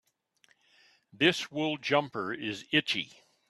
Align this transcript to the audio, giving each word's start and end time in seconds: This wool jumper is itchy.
This 1.13 1.51
wool 1.51 1.77
jumper 1.77 2.33
is 2.33 2.65
itchy. 2.71 3.19